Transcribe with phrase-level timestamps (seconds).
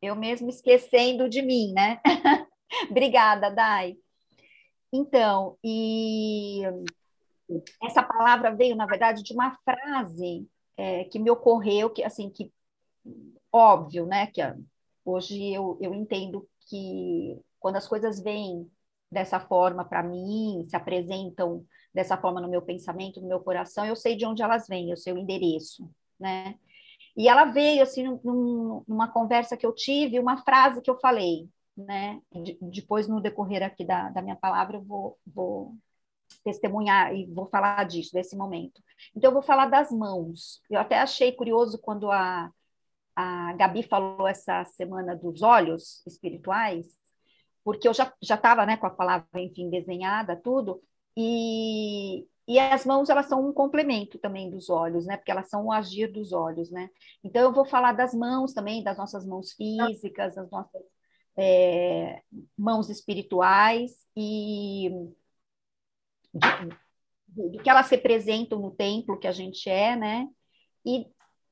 [0.00, 2.00] eu mesmo esquecendo de mim, né?
[2.90, 3.96] Obrigada, Dai.
[4.92, 6.62] Então, e
[7.82, 12.52] essa palavra veio, na verdade, de uma frase é, que me ocorreu, que assim, que
[13.52, 14.26] óbvio, né?
[14.28, 14.40] Que
[15.04, 18.70] hoje eu, eu entendo que quando as coisas vêm
[19.10, 23.96] dessa forma para mim, se apresentam dessa forma no meu pensamento, no meu coração, eu
[23.96, 25.88] sei de onde elas vêm, eu sei o endereço,
[26.18, 26.58] né?
[27.16, 31.48] E ela veio, assim, num, numa conversa que eu tive, uma frase que eu falei,
[31.76, 32.20] né?
[32.32, 35.74] De, depois, no decorrer aqui da, da minha palavra, eu vou, vou
[36.44, 38.82] testemunhar e vou falar disso, desse momento.
[39.14, 40.60] Então, eu vou falar das mãos.
[40.70, 42.50] Eu até achei curioso quando a,
[43.14, 46.86] a Gabi falou essa semana dos olhos espirituais,
[47.64, 50.82] porque eu já estava né, com a palavra, enfim, desenhada, tudo,
[51.16, 55.16] e, e as mãos, elas são um complemento também dos olhos, né?
[55.16, 56.88] Porque elas são o agir dos olhos, né?
[57.24, 60.82] Então, eu vou falar das mãos também, das nossas mãos físicas, das nossas
[61.36, 62.22] é,
[62.56, 64.90] mãos espirituais e
[67.26, 70.28] do que elas representam no templo que a gente é, né?
[70.84, 71.06] E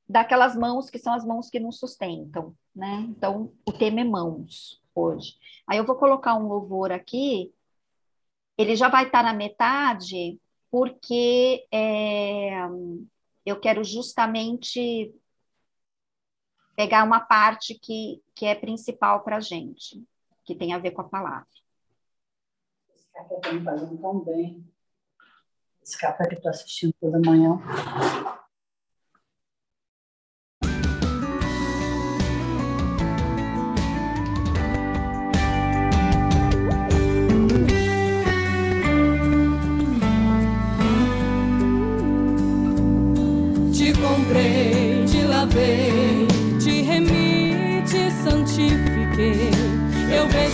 [0.08, 3.04] daquelas mãos que são as mãos que nos sustentam, né?
[3.08, 5.34] Então, o tema é mãos hoje.
[5.66, 7.52] Aí eu vou colocar um louvor aqui
[8.56, 10.40] ele já vai estar na metade,
[10.74, 12.50] porque é,
[13.46, 15.14] eu quero justamente
[16.74, 20.04] pegar uma parte que, que é principal para a gente,
[20.44, 21.46] que tem a ver com a palavra.
[22.92, 24.68] Esse café está me fazendo tão bem.
[25.80, 27.56] Esse café que estou assistindo toda manhã.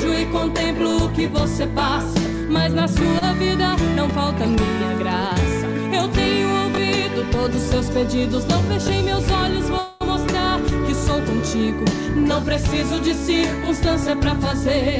[0.00, 5.66] Vejo e contemplo o que você passa, mas na sua vida não falta minha graça.
[5.92, 11.20] Eu tenho ouvido todos os seus pedidos, não fechei meus olhos, vou mostrar que sou
[11.22, 11.84] contigo.
[12.16, 14.98] Não preciso de circunstância para fazer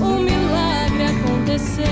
[0.00, 1.86] um milagre acontecer.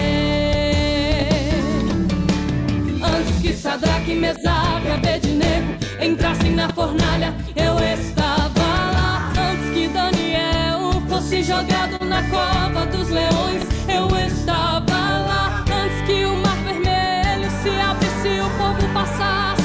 [3.03, 8.61] Antes que Sadraque, Mesaque Abednego entrassem na fornalha, eu estava
[8.93, 9.33] lá.
[9.39, 15.65] Antes que Daniel fosse jogado na cova dos leões, eu estava lá.
[15.71, 19.63] Antes que o mar vermelho se abrisse e o povo passasse,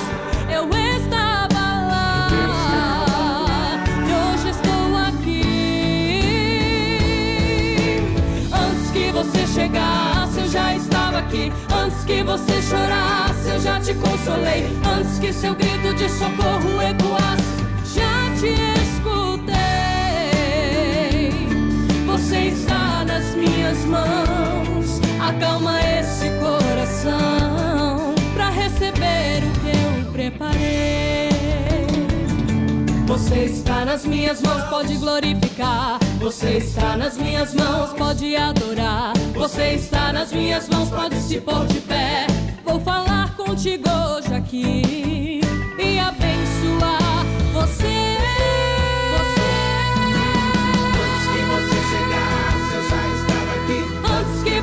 [0.51, 2.29] eu estava lá.
[4.07, 5.41] E hoje estou aqui.
[8.53, 11.51] Antes que você chegasse, eu já estava aqui.
[11.75, 14.67] Antes que você chorasse, eu já te consolei.
[14.95, 17.63] Antes que seu grito de socorro ecoasse,
[17.95, 18.82] já te
[22.23, 25.01] Você está nas minhas mãos.
[25.19, 31.29] Acalma esse coração para receber o que eu preparei.
[33.05, 35.99] Você está nas minhas mãos, pode glorificar.
[36.21, 39.11] Você está nas minhas mãos, pode adorar.
[39.33, 42.25] Você está nas minhas mãos, pode se pôr de pé.
[42.63, 45.41] Vou falar contigo hoje aqui
[45.77, 48.32] e abençoar você.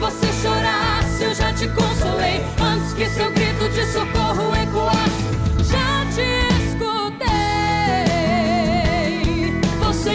[0.00, 2.40] Você chorasse, eu já te consolei.
[2.58, 6.50] Antes que seu grito de socorro ecoasse, já te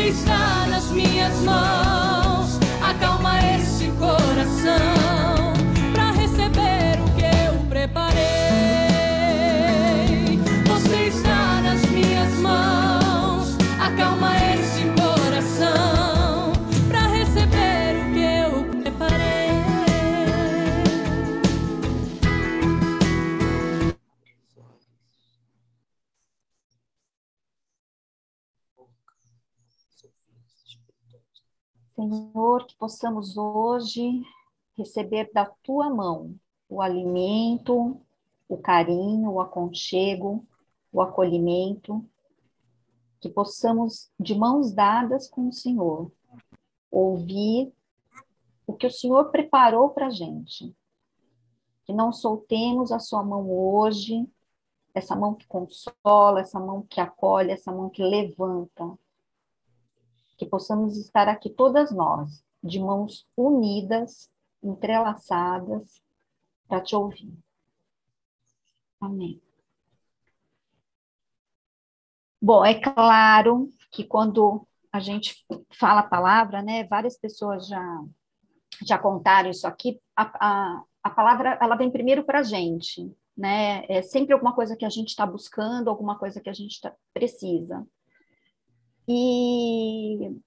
[0.08, 1.85] está nas minhas mãos.
[32.10, 34.22] Senhor, que possamos hoje
[34.78, 36.36] receber da tua mão
[36.70, 38.00] o alimento,
[38.48, 40.46] o carinho, o aconchego,
[40.92, 42.04] o acolhimento,
[43.20, 46.12] que possamos, de mãos dadas com o Senhor,
[46.92, 47.74] ouvir
[48.68, 50.76] o que o Senhor preparou para a gente.
[51.86, 54.28] Que não soltemos a sua mão hoje,
[54.94, 58.98] essa mão que consola, essa mão que acolhe, essa mão que levanta,
[60.38, 66.02] que possamos estar aqui todas nós, de mãos unidas, entrelaçadas,
[66.68, 67.32] para te ouvir.
[69.00, 69.42] Amém.
[72.42, 75.36] Bom, é claro que quando a gente
[75.74, 76.84] fala a palavra, né?
[76.86, 78.04] Várias pessoas já,
[78.86, 80.00] já contaram isso aqui.
[80.16, 83.86] A, a, a palavra, ela vem primeiro para a gente, né?
[83.90, 86.94] É sempre alguma coisa que a gente está buscando, alguma coisa que a gente tá,
[87.14, 87.86] precisa.
[89.08, 90.42] E,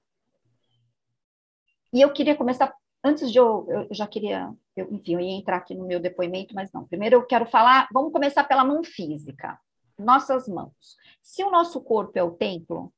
[1.92, 2.74] e eu queria começar,
[3.04, 6.54] antes de eu, eu já queria, eu, enfim, eu ia entrar aqui no meu depoimento,
[6.54, 6.86] mas não.
[6.86, 9.58] Primeiro eu quero falar, vamos começar pela mão física,
[9.98, 10.96] nossas mãos.
[11.22, 12.92] Se o nosso corpo é o templo,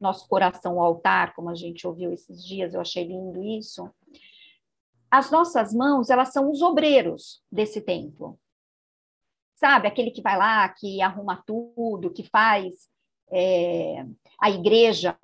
[0.00, 3.90] nosso coração o altar, como a gente ouviu esses dias, eu achei lindo isso.
[5.10, 8.38] As nossas mãos, elas são os obreiros desse templo.
[9.54, 12.90] Sabe, aquele que vai lá, que arruma tudo, que faz
[13.30, 14.04] é,
[14.40, 15.16] a igreja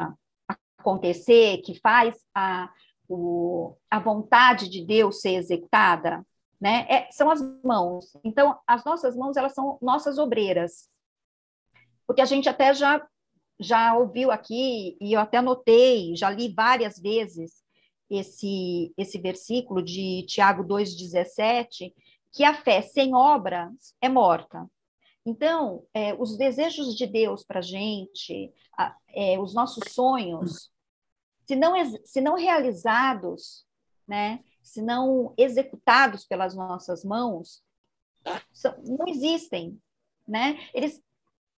[0.79, 2.71] acontecer, que faz a,
[3.09, 6.27] o, a vontade de Deus ser executada,
[6.61, 6.87] né?
[6.89, 8.17] É, são as mãos.
[8.25, 10.89] Então, as nossas mãos, elas são nossas obreiras.
[12.07, 13.01] Porque a gente até já
[13.61, 17.63] já ouviu aqui, e eu até anotei, já li várias vezes
[18.11, 21.93] esse, esse versículo de Tiago 2,17,
[22.33, 24.67] que a fé sem obras é morta.
[25.25, 28.53] Então, é, os desejos de Deus para a gente,
[29.09, 30.71] é, os nossos sonhos,
[31.47, 31.75] se não,
[32.05, 33.65] se não realizados,
[34.07, 37.63] né, se não executados pelas nossas mãos,
[38.85, 39.81] não existem,
[40.27, 40.59] né?
[40.73, 41.03] Eles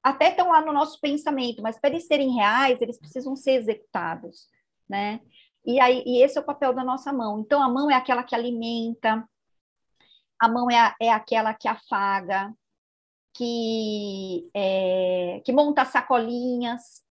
[0.03, 4.49] até estão lá no nosso pensamento, mas para eles serem reais, eles precisam ser executados,
[4.89, 5.21] né?
[5.65, 7.41] E, aí, e esse é o papel da nossa mão.
[7.41, 9.27] Então, a mão é aquela que alimenta,
[10.39, 12.53] a mão é, é aquela que afaga,
[13.35, 17.03] que, é, que monta sacolinhas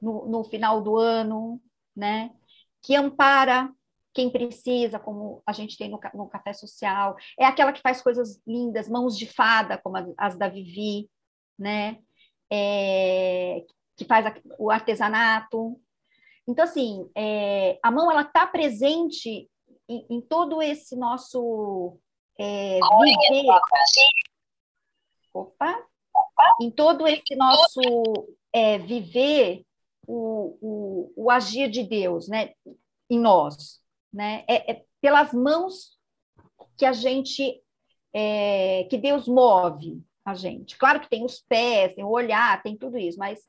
[0.00, 1.60] no, no final do ano,
[1.96, 2.30] né?
[2.82, 3.72] Que ampara
[4.12, 8.40] quem precisa, como a gente tem no, no café social, é aquela que faz coisas
[8.46, 11.10] lindas, mãos de fada, como as, as da Vivi,
[11.58, 11.98] né?
[12.50, 13.64] É,
[13.96, 14.26] que faz
[14.58, 15.80] o artesanato.
[16.46, 19.50] Então, assim, é, a mão ela está presente
[19.88, 21.98] em, em, todo esse nosso
[22.38, 23.46] é, viver.
[25.40, 25.86] Opa!
[26.60, 27.80] Em todo esse nosso
[28.52, 29.64] é, viver
[30.06, 32.52] o, o, o, agir de Deus, né?
[33.10, 33.80] Em nós,
[34.12, 34.44] né?
[34.48, 35.98] É, é pelas mãos
[36.76, 37.62] que a gente
[38.12, 40.76] é, que Deus move, a gente.
[40.78, 43.40] Claro que tem os pés, tem o olhar, tem tudo isso, mas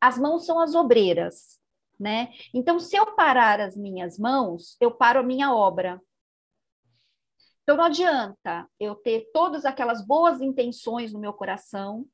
[0.00, 1.58] as mãos são as obreiras,
[1.98, 2.32] né?
[2.54, 6.00] Então, se eu parar as minhas mãos, eu paro a minha obra.
[7.70, 12.04] Então, não adianta eu ter todas aquelas boas intenções no meu coração,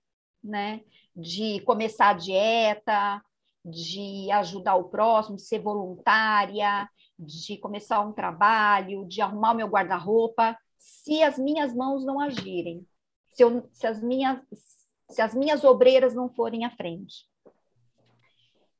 [0.44, 0.82] né?
[1.16, 3.22] De começar a dieta,
[3.64, 6.86] de ajudar o próximo, de ser voluntária,
[7.18, 12.86] de começar um trabalho, de arrumar o meu guarda-roupa, se as minhas mãos não agirem
[13.28, 14.38] se, eu, se, as minhas,
[15.08, 17.26] se as minhas obreiras não forem à frente.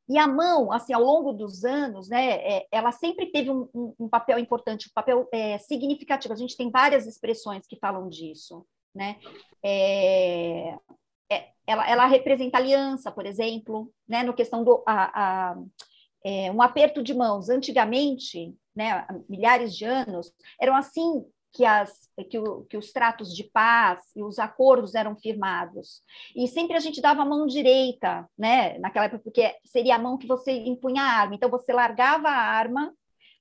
[0.09, 3.95] E a mão, assim, ao longo dos anos, né, é, ela sempre teve um, um,
[4.01, 6.33] um papel importante, um papel é, significativo.
[6.33, 8.65] A gente tem várias expressões que falam disso,
[8.95, 9.17] né?
[9.63, 10.77] É,
[11.31, 15.57] é ela, ela, representa aliança, por exemplo, né, no questão do a, a,
[16.25, 17.49] é, um aperto de mãos.
[17.49, 21.25] Antigamente, né, milhares de anos, eram assim
[21.57, 26.03] que, as, que, o, que, os tratos de paz e os acordos eram firmados.
[26.35, 28.79] E sempre a gente dava a mão direita, né?
[28.79, 31.35] Naquela época, porque seria a mão que você empunha a arma.
[31.35, 32.93] Então, você largava a arma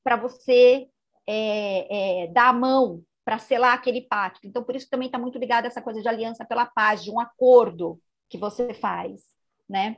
[0.01, 0.87] para você
[1.27, 4.47] é, é, dar a mão para selar aquele pacto.
[4.47, 7.11] Então, por isso também está muito ligado a essa coisa de aliança pela paz, de
[7.11, 9.23] um acordo que você faz,
[9.67, 9.97] né?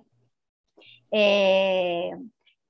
[1.13, 2.17] É,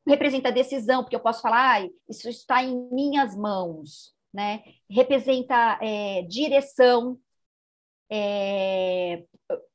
[0.05, 4.61] representa decisão, porque eu posso falar, ah, isso está em minhas mãos, né?
[4.87, 7.17] representa é, direção,
[8.07, 9.23] é,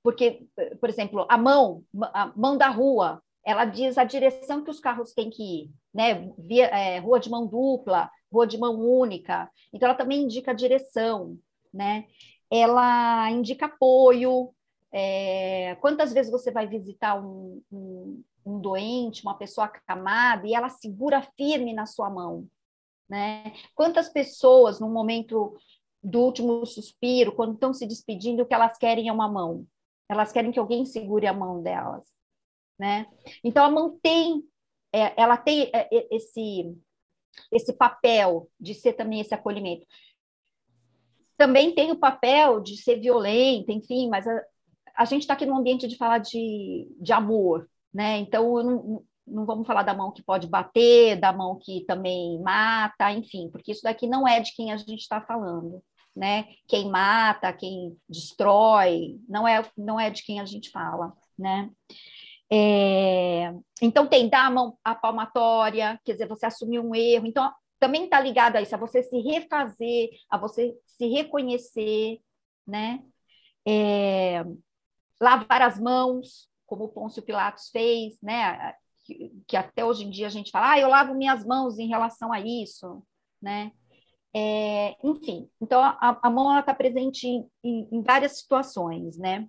[0.05, 0.47] porque,
[0.81, 1.83] por exemplo, a mão,
[2.15, 6.31] a mão da rua, ela diz a direção que os carros têm que ir, né?
[6.39, 9.51] Via, é, rua de mão dupla, rua de mão única.
[9.73, 11.37] Então, ela também indica a direção,
[11.75, 12.05] né?
[12.49, 14.55] Ela indica apoio.
[14.93, 20.69] É, quantas vezes você vai visitar um, um, um doente, uma pessoa acamada, e ela
[20.69, 22.47] segura firme na sua mão,
[23.13, 23.53] né?
[23.75, 25.55] Quantas pessoas, no momento
[26.03, 29.67] do último suspiro, quando estão se despedindo, o que elas querem é uma mão.
[30.09, 32.09] Elas querem que alguém segure a mão delas.
[32.79, 33.07] Né?
[33.45, 34.43] Então, a mão tem,
[34.91, 36.75] é, ela tem é, é, esse,
[37.53, 39.87] esse papel de ser também esse acolhimento.
[41.37, 44.43] Também tem o papel de ser violenta, enfim, mas a,
[44.97, 48.17] a gente está aqui num ambiente de falar de, de amor, né?
[48.21, 52.41] Então, eu não, não vamos falar da mão que pode bater, da mão que também
[52.41, 55.83] mata, enfim, porque isso daqui não é de quem a gente está falando,
[56.15, 56.49] né?
[56.69, 61.71] Quem mata, quem destrói, não é, não é de quem a gente fala, né?
[62.55, 63.51] É,
[63.81, 67.27] então, tem dar a mão a palmatória, quer dizer, você assumiu um erro.
[67.27, 67.51] Então,
[67.81, 72.21] também está ligado a isso, a você se refazer, a você se reconhecer,
[72.67, 73.03] né?
[73.67, 74.45] É,
[75.19, 78.75] lavar as mãos, como o Pôncio Pilatos fez, né?
[79.05, 81.89] Que, que, até hoje em dia a gente fala, ah, eu lavo minhas mãos em
[81.89, 83.03] relação a isso,
[83.41, 83.73] né?
[84.35, 89.47] É, enfim, então a, a mão está presente em, em, várias situações, né?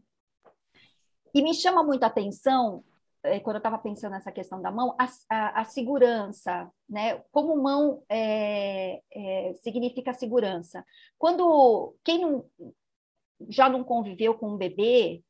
[1.34, 2.84] E me chama muito a atenção,
[3.24, 7.20] é, quando eu estava pensando nessa questão da mão, a, a, a segurança, né?
[7.32, 10.86] Como mão é, é significa segurança.
[11.18, 12.46] Quando quem não,
[13.48, 15.24] já não conviveu com um bebê,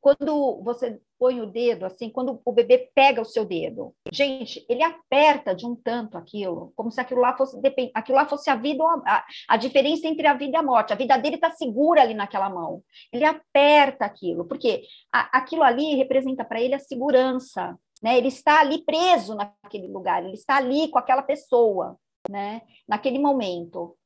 [0.00, 4.82] quando você põe o dedo assim, quando o bebê pega o seu dedo, gente, ele
[4.82, 7.58] aperta de um tanto aquilo, como se aquilo lá fosse
[7.94, 10.92] aquilo lá fosse a vida, a, a diferença entre a vida e a morte.
[10.92, 12.82] A vida dele está segura ali naquela mão.
[13.10, 18.18] Ele aperta aquilo, porque a, aquilo ali representa para ele a segurança, né?
[18.18, 21.96] Ele está ali preso naquele lugar, ele está ali com aquela pessoa,
[22.28, 22.60] né?
[22.86, 23.96] Naquele momento.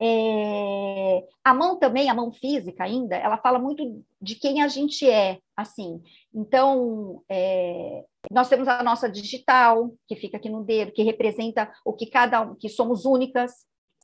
[0.00, 5.08] É, a mão também, a mão física ainda, ela fala muito de quem a gente
[5.08, 6.02] é, assim.
[6.34, 11.94] Então, é, nós temos a nossa digital, que fica aqui no dedo, que representa o
[11.94, 13.52] que cada um, que somos únicas,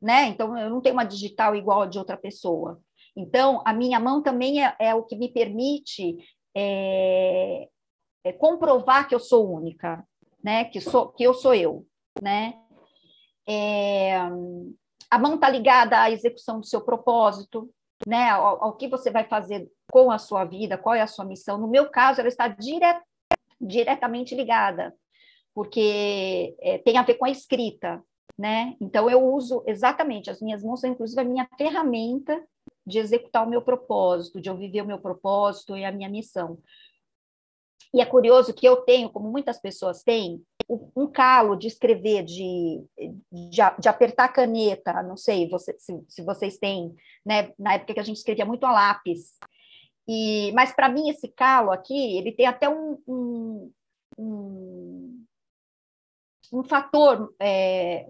[0.01, 0.27] né?
[0.29, 2.81] Então, eu não tenho uma digital igual a de outra pessoa.
[3.15, 6.17] Então, a minha mão também é, é o que me permite
[6.57, 7.69] é,
[8.25, 10.03] é comprovar que eu sou única,
[10.43, 10.65] né?
[10.65, 11.87] Que, sou, que eu sou eu,
[12.21, 12.55] né?
[13.47, 14.17] É,
[15.13, 17.69] a mão está ligada à execução do seu propósito,
[18.07, 18.31] né?
[18.31, 21.59] Ao, ao, que você vai fazer com a sua vida, qual é a sua missão.
[21.59, 22.99] No meu caso, ela está dire,
[23.61, 24.95] diretamente ligada,
[25.55, 28.03] porque é, tem a ver com a escrita,
[28.39, 28.75] né?
[28.81, 32.43] Então eu uso exatamente as minhas mãos, inclusive a minha ferramenta
[32.87, 36.57] de executar o meu propósito, de eu viver o meu propósito e a minha missão.
[37.95, 40.43] E é curioso que eu tenho, como muitas pessoas têm,
[40.97, 42.83] um calo de escrever, de,
[43.31, 46.95] de, de apertar a caneta, não sei você, se, se, vocês têm,
[47.25, 47.53] né?
[47.59, 49.37] Na época que a gente escrevia muito a lápis.
[50.09, 53.73] E, mas para mim esse calo aqui, ele tem até um, um,
[54.19, 55.25] um,
[56.53, 58.07] um fator é,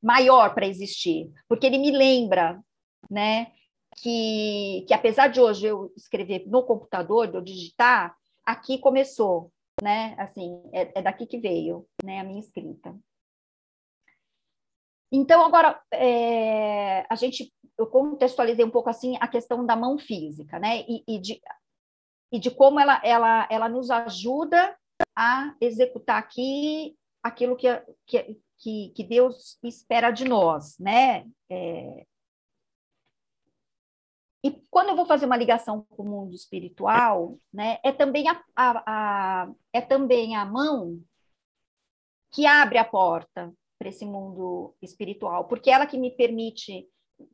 [0.00, 2.60] maior para existir, porque ele me lembra,
[3.10, 3.52] né?
[3.96, 8.14] Que, que apesar de hoje eu escrever no computador, de eu digitar,
[8.46, 10.14] aqui começou, né?
[10.18, 12.20] Assim, é, é daqui que veio, né?
[12.20, 12.96] A minha escrita.
[15.12, 20.58] Então, agora, é, a gente, eu contextualizei um pouco assim a questão da mão física,
[20.58, 20.84] né?
[20.88, 21.40] E, e, de,
[22.32, 24.76] e de como ela, ela, ela nos ajuda
[25.14, 27.68] a executar aqui aquilo que,
[28.06, 31.26] que, que Deus espera de nós, né?
[31.50, 32.06] É,
[34.46, 38.40] e quando eu vou fazer uma ligação com o mundo espiritual, né, é também a,
[38.54, 41.00] a, a é também a mão
[42.30, 46.88] que abre a porta para esse mundo espiritual, porque é ela que me permite,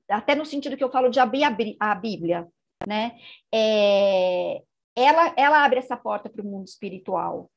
[0.08, 1.44] até no sentido que eu falo de abrir
[1.78, 2.48] a, Bíblia,
[2.86, 3.18] né,
[3.52, 4.62] é,
[4.96, 7.50] ela, ela abre essa porta para o mundo espiritual,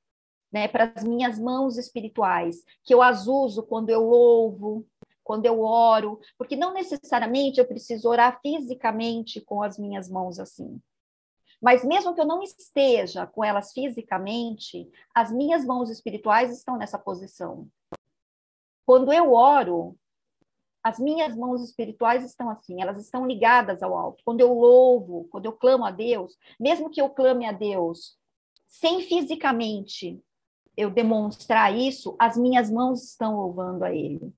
[0.52, 4.86] né, para as minhas mãos espirituais, que eu as uso quando eu louvo,
[5.25, 10.79] quando eu oro, porque não necessariamente eu preciso orar fisicamente com as minhas mãos assim.
[11.60, 17.00] Mas mesmo que eu não esteja com elas fisicamente, as minhas mãos espirituais estão nessa
[17.00, 17.67] posição.
[18.86, 19.98] Quando eu oro,
[20.84, 24.24] as minhas mãos espirituais estão assim, elas estão ligadas ao alto.
[24.24, 28.15] Quando eu louvo, quando eu clamo a Deus, mesmo que eu clame a Deus
[28.67, 30.22] sem fisicamente
[30.77, 34.32] eu demonstrar isso, as minhas mãos estão louvando a Ele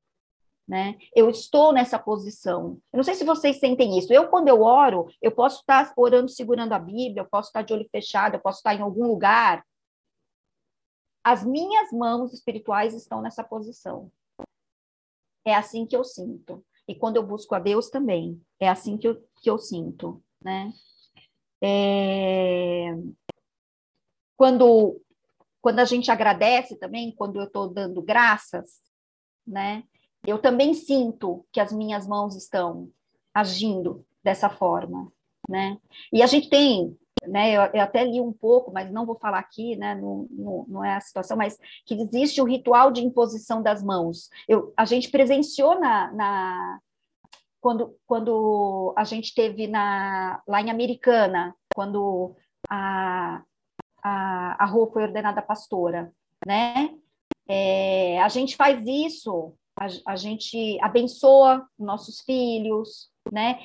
[0.67, 0.97] né?
[1.15, 2.79] Eu estou nessa posição.
[2.91, 4.11] Eu não sei se vocês sentem isso.
[4.11, 7.73] Eu, quando eu oro, eu posso estar orando segurando a Bíblia, eu posso estar de
[7.73, 9.65] olho fechado, eu posso estar em algum lugar.
[11.23, 14.11] As minhas mãos espirituais estão nessa posição.
[15.45, 16.65] É assim que eu sinto.
[16.87, 20.73] E quando eu busco a Deus também, é assim que eu, que eu sinto, né?
[21.61, 22.93] É...
[24.35, 25.01] Quando,
[25.61, 28.81] quando a gente agradece também, quando eu estou dando graças,
[29.45, 29.83] né?
[30.25, 32.89] Eu também sinto que as minhas mãos estão
[33.33, 35.11] agindo dessa forma,
[35.47, 35.77] né?
[36.11, 37.51] E a gente tem, né?
[37.51, 39.95] Eu, eu até li um pouco, mas não vou falar aqui, né?
[39.95, 44.29] Não, não, não, é a situação, mas que existe o ritual de imposição das mãos.
[44.47, 46.79] Eu, a gente presenciou na, na
[47.61, 52.35] quando, quando a gente teve na, lá em Americana, quando
[52.69, 53.43] a,
[54.03, 56.11] a, a foi ordenada pastora,
[56.45, 56.95] né?
[57.47, 63.59] É, a gente faz isso a, a gente abençoa nossos filhos, né?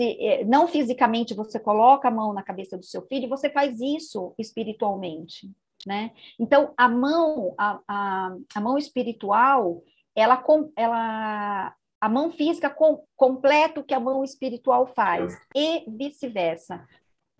[0.00, 3.78] se é, não fisicamente você coloca a mão na cabeça do seu filho, você faz
[3.80, 5.52] isso espiritualmente,
[5.86, 6.12] né?
[6.38, 9.82] Então, a mão, a, a, a mão espiritual,
[10.14, 10.42] ela,
[10.76, 16.86] ela a mão física com, completa o que a mão espiritual faz, e vice-versa.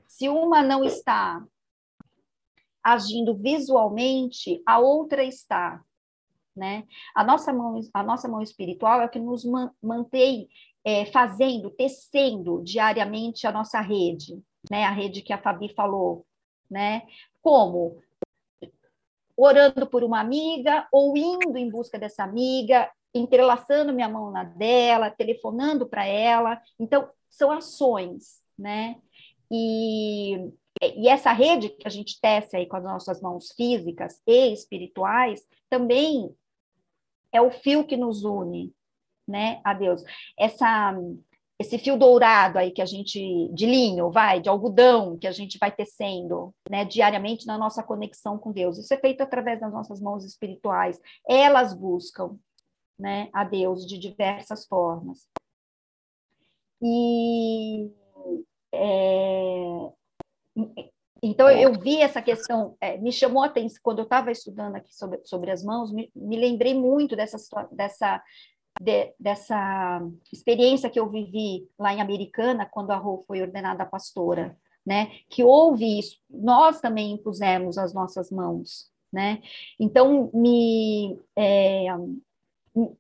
[0.07, 1.43] Se uma não está
[2.83, 5.83] agindo visualmente, a outra está.
[6.57, 6.85] Né?
[7.15, 9.45] A, nossa mão, a nossa mão espiritual é o que nos
[9.83, 10.49] mantém
[10.85, 14.85] é, fazendo, tecendo diariamente a nossa rede, né?
[14.85, 16.27] a rede que a Fabi falou.
[16.71, 17.03] Né?
[17.41, 18.03] Como?
[19.37, 25.11] Orando por uma amiga ou indo em busca dessa amiga, entrelaçando minha mão na dela,
[25.11, 26.61] telefonando para ela.
[26.79, 28.97] Então, são ações, né?
[29.51, 34.53] E, e essa rede que a gente tece aí com as nossas mãos físicas e
[34.53, 36.35] espirituais também
[37.33, 38.73] é o fio que nos une,
[39.27, 40.03] né, a Deus.
[40.39, 40.95] Essa
[41.61, 45.59] esse fio dourado aí que a gente de linho, vai, de algodão que a gente
[45.59, 48.79] vai tecendo, né, diariamente na nossa conexão com Deus.
[48.79, 50.99] Isso é feito através das nossas mãos espirituais.
[51.29, 52.39] Elas buscam,
[52.99, 55.29] né, a Deus de diversas formas.
[56.83, 57.91] E
[58.73, 59.93] é,
[61.23, 64.95] então eu vi essa questão, é, me chamou a atenção quando eu estava estudando aqui
[64.95, 67.37] sobre, sobre as mãos, me, me lembrei muito dessa
[67.71, 68.23] dessa
[68.81, 74.57] de, dessa experiência que eu vivi lá em Americana quando a Rô foi ordenada pastora,
[74.87, 75.11] né?
[75.29, 79.43] Que houve isso, nós também impusemos as nossas mãos, né?
[79.79, 81.87] Então me é,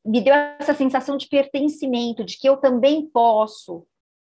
[0.04, 3.86] me deu essa sensação de pertencimento, de que eu também posso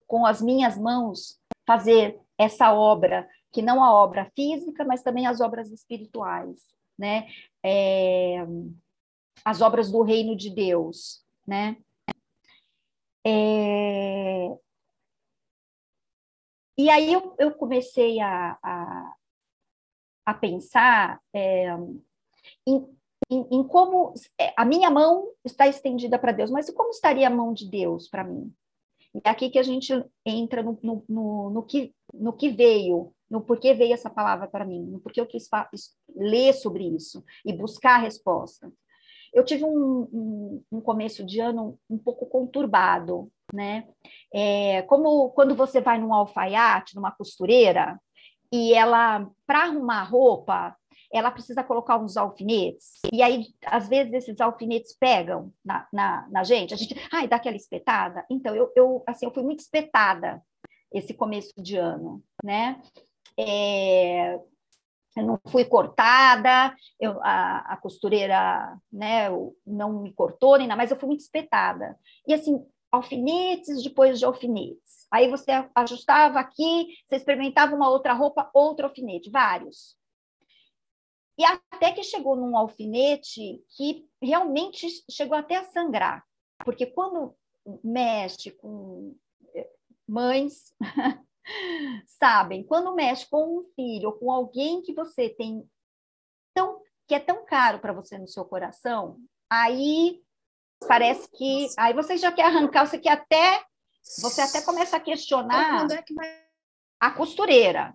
[0.07, 3.27] com as minhas mãos, fazer essa obra,
[3.57, 6.61] que não a obra física, mas também as obras espirituais,
[6.95, 7.27] né?
[7.65, 8.45] É,
[9.43, 11.75] as obras do reino de Deus, né?
[13.25, 14.55] É,
[16.77, 19.15] e aí eu, eu comecei a, a,
[20.23, 21.69] a pensar é,
[22.67, 22.87] em,
[23.27, 27.31] em, em, como é, a minha mão está estendida para Deus, mas como estaria a
[27.31, 28.53] mão de Deus para mim?
[29.25, 29.91] É aqui que a gente
[30.23, 34.65] entra no, no, no, no, que, no que veio, no porquê veio essa palavra para
[34.65, 35.49] mim, no porquê eu quis
[36.15, 38.71] ler sobre isso e buscar a resposta.
[39.33, 43.87] Eu tive um, um, um começo de ano um pouco conturbado, né?
[44.33, 47.99] É, como quando você vai num alfaiate, numa costureira,
[48.51, 50.75] e ela, para arrumar roupa,
[51.11, 56.43] ela precisa colocar uns alfinetes, e aí, às vezes, esses alfinetes pegam na, na, na
[56.43, 58.25] gente, a gente, ai, dá aquela espetada.
[58.29, 60.41] Então, eu, eu, assim, eu fui muito espetada
[60.91, 62.81] esse começo de ano, né?
[63.37, 64.39] É,
[65.15, 69.29] eu não fui cortada, eu, a, a, costureira né,
[69.65, 71.97] não me cortou, nem nada, mas eu fui muito espetada.
[72.27, 75.07] E assim, alfinetes depois de alfinetes.
[75.11, 79.97] Aí você ajustava aqui, você experimentava uma outra roupa, outro alfinete, vários.
[81.37, 86.23] E até que chegou num alfinete que realmente chegou até a sangrar.
[86.65, 87.35] Porque quando
[87.83, 89.15] mexe com
[89.53, 89.69] eh,
[90.07, 90.73] mães,
[92.05, 95.67] sabem, quando mexe com um filho ou com alguém que você tem
[96.53, 99.17] tão que é tão caro para você no seu coração,
[99.49, 100.21] aí
[100.87, 103.63] parece que aí você já quer arrancar, você quer até
[104.21, 106.47] você até começa a questionar é
[106.99, 107.93] a costureira,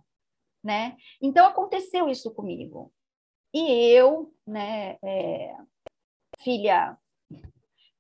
[0.62, 0.96] né?
[1.20, 2.92] Então aconteceu isso comigo.
[3.52, 5.54] E eu, né, é,
[6.40, 6.96] filha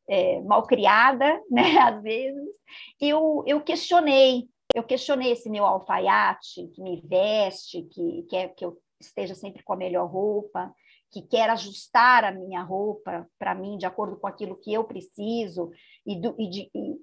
[0.08, 2.56] é, malcriada, né, às vezes,
[3.00, 8.78] eu, eu questionei, eu questionei esse meu alfaiate que me veste, que quer que eu
[9.00, 10.72] esteja sempre com a melhor roupa,
[11.10, 15.70] que quer ajustar a minha roupa para mim de acordo com aquilo que eu preciso
[16.06, 16.96] e, do, e, de, e,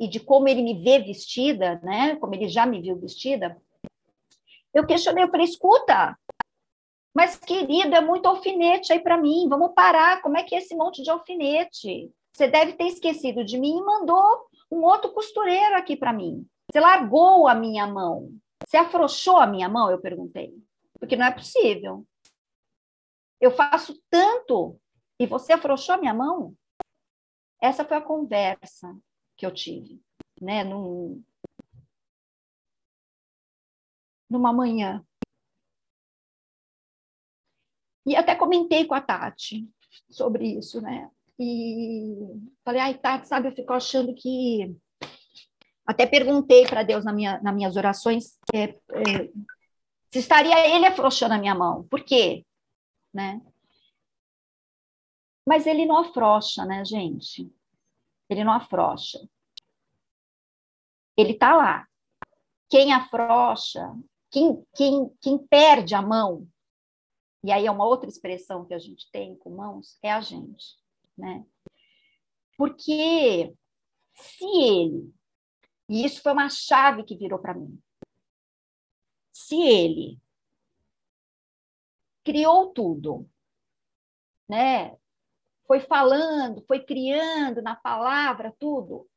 [0.00, 3.56] e de como ele me vê vestida, né, como ele já me viu vestida.
[4.74, 6.16] Eu questionei, eu falei, escuta,
[7.18, 9.48] mas, querido, é muito alfinete aí para mim.
[9.48, 10.22] Vamos parar.
[10.22, 12.12] Como é que é esse monte de alfinete?
[12.32, 16.46] Você deve ter esquecido de mim e mandou um outro costureiro aqui para mim.
[16.70, 18.38] Você largou a minha mão.
[18.66, 19.90] Você afrouxou a minha mão?
[19.90, 20.54] Eu perguntei.
[20.98, 22.06] Porque não é possível.
[23.40, 24.80] Eu faço tanto
[25.18, 26.54] e você afrouxou a minha mão?
[27.60, 28.96] Essa foi a conversa
[29.36, 30.00] que eu tive,
[30.40, 30.64] né?
[30.64, 31.22] Num,
[34.28, 35.04] numa manhã
[38.08, 39.68] e até comentei com a Tati
[40.08, 41.10] sobre isso, né?
[41.38, 42.16] E
[42.64, 44.74] falei, ai, Tati, sabe, eu fico achando que.
[45.88, 48.76] Até perguntei para Deus na minha, nas minhas orações é, é,
[50.10, 51.84] se estaria ele afrouxando a minha mão.
[51.84, 52.44] Por quê?
[53.12, 53.40] Né?
[55.46, 57.50] Mas ele não afrouxa, né, gente?
[58.28, 59.18] Ele não afrouxa.
[61.16, 61.88] ele está lá.
[62.68, 63.80] Quem afrouxa,
[64.30, 66.46] quem, quem, quem perde a mão,
[67.42, 70.76] e aí é uma outra expressão que a gente tem com mãos, é a gente,
[71.16, 71.46] né?
[72.58, 73.54] Porque
[74.12, 75.14] se ele,
[75.88, 77.80] e isso foi uma chave que virou para mim,
[79.32, 80.20] se ele
[82.24, 83.26] criou tudo,
[84.48, 84.96] né?
[85.66, 89.08] Foi falando, foi criando na palavra tudo.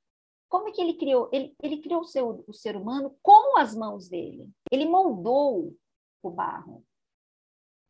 [0.48, 1.30] Como é que ele criou?
[1.32, 4.50] Ele, ele criou o, seu, o ser humano com as mãos dele.
[4.70, 5.76] Ele moldou
[6.22, 6.86] o barro.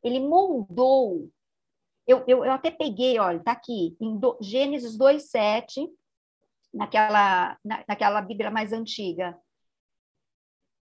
[0.04, 1.30] Ele moldou.
[2.08, 5.88] Eu, eu, eu até peguei, olha, está aqui, em do, Gênesis 2,7,
[6.74, 9.38] naquela, na, naquela Bíblia mais antiga.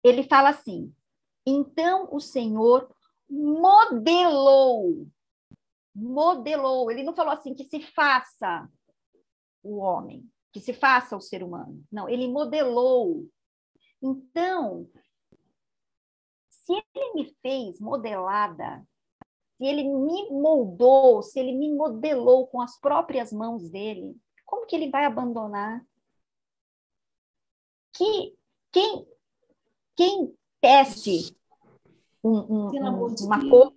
[0.04, 0.94] Ele fala assim:
[1.46, 2.94] então o Senhor
[3.28, 5.06] modelou,
[5.94, 6.90] modelou.
[6.90, 8.68] Ele não falou assim que se faça
[9.62, 11.82] o homem, que se faça o ser humano.
[11.90, 13.26] Não, ele modelou.
[14.02, 14.88] Então,
[16.48, 18.86] se ele me fez modelada,
[19.56, 24.14] se ele me moldou, se ele me modelou com as próprias mãos dele,
[24.48, 25.84] como que ele vai abandonar?
[27.92, 28.34] Que
[28.72, 29.06] quem
[29.94, 30.34] quem
[32.24, 33.76] um, um, um, uma coisa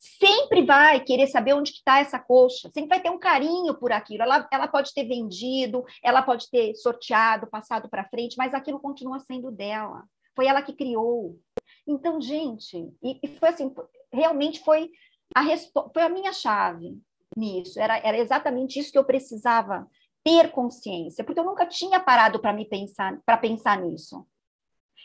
[0.00, 4.22] sempre vai querer saber onde está essa coxa, sempre vai ter um carinho por aquilo.
[4.22, 9.18] Ela, ela pode ter vendido, ela pode ter sorteado, passado para frente, mas aquilo continua
[9.20, 10.04] sendo dela.
[10.34, 11.38] Foi ela que criou.
[11.86, 13.74] Então, gente, e, e foi assim,
[14.10, 14.90] realmente foi
[15.34, 15.44] a,
[15.92, 16.98] foi a minha chave
[17.36, 17.80] nisso.
[17.80, 19.88] Era, era exatamente isso que eu precisava
[20.24, 24.26] ter consciência, porque eu nunca tinha parado para me pensar, para pensar nisso.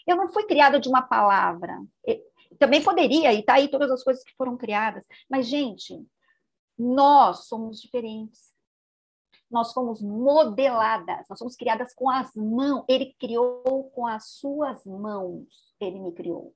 [0.08, 1.78] Eu não fui criada de uma palavra.
[2.58, 5.04] Também poderia, e tá aí todas as coisas que foram criadas.
[5.30, 6.06] Mas, gente,
[6.78, 8.50] nós somos diferentes.
[9.52, 12.86] Nós fomos modeladas, nós somos criadas com as mãos.
[12.88, 15.74] Ele criou com as suas mãos.
[15.80, 16.56] Ele me criou.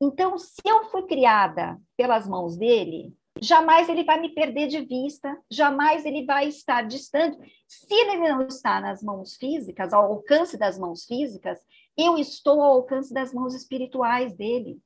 [0.00, 5.36] Então, se eu fui criada pelas mãos dele, jamais ele vai me perder de vista,
[5.50, 7.38] jamais ele vai estar distante.
[7.66, 11.58] Se ele não está nas mãos físicas, ao alcance das mãos físicas,
[11.96, 14.80] eu estou ao alcance das mãos espirituais dele.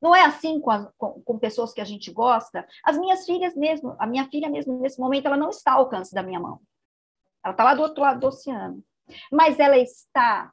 [0.00, 2.66] Não é assim com, as, com, com, pessoas que a gente gosta.
[2.84, 6.14] As minhas filhas mesmo, a minha filha mesmo, nesse momento, ela não está ao alcance
[6.14, 6.60] da minha mão.
[7.42, 8.84] Ela está lá do outro lado do oceano.
[9.32, 10.52] Mas ela está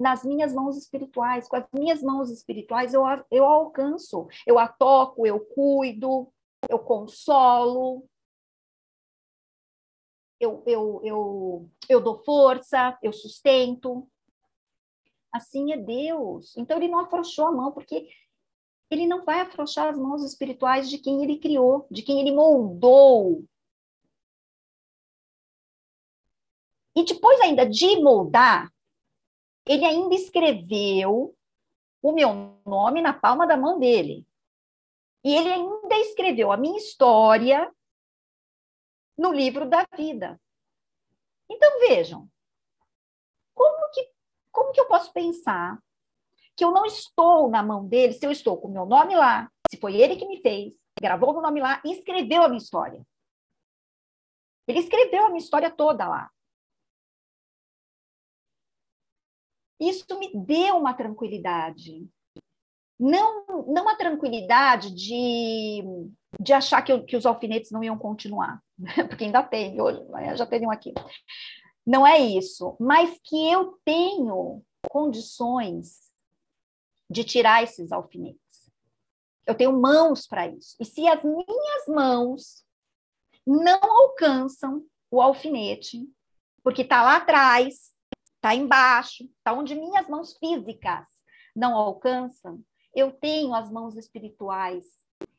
[0.00, 1.46] nas minhas mãos espirituais.
[1.46, 6.32] Com as minhas mãos espirituais, eu, eu alcanço, eu a toco, eu cuido,
[6.68, 8.08] eu consolo,
[10.40, 14.08] eu, eu, eu, eu dou força, eu sustento.
[15.30, 16.56] Assim é Deus.
[16.56, 18.08] Então, ele não afrouxou a mão, porque
[18.90, 23.44] ele não vai afrouxar as mãos espirituais de quem ele criou, de quem ele moldou.
[26.96, 28.72] E depois ainda de moldar,
[29.70, 31.32] ele ainda escreveu
[32.02, 34.26] o meu nome na palma da mão dele.
[35.22, 37.72] E ele ainda escreveu a minha história
[39.16, 40.40] no livro da vida.
[41.48, 42.28] Então vejam,
[43.54, 44.10] como que,
[44.50, 45.80] como que eu posso pensar
[46.56, 49.48] que eu não estou na mão dele se eu estou com o meu nome lá,
[49.70, 53.06] se foi ele que me fez, gravou o nome lá e escreveu a minha história.
[54.66, 56.28] Ele escreveu a minha história toda lá.
[59.80, 62.06] Isso me deu uma tranquilidade.
[62.98, 65.82] Não, não a tranquilidade de,
[66.38, 68.62] de achar que, eu, que os alfinetes não iam continuar,
[69.08, 70.04] porque ainda tem, hoje,
[70.36, 70.92] já tem um aqui.
[71.86, 76.10] Não é isso, mas que eu tenho condições
[77.08, 78.70] de tirar esses alfinetes.
[79.46, 80.76] Eu tenho mãos para isso.
[80.78, 82.64] E se as minhas mãos
[83.46, 86.06] não alcançam o alfinete,
[86.62, 87.90] porque está lá atrás,
[88.40, 91.06] está embaixo, está onde minhas mãos físicas
[91.54, 94.86] não alcançam, eu tenho as mãos espirituais